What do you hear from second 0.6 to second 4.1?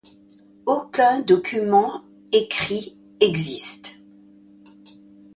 Aucun document écrit existe.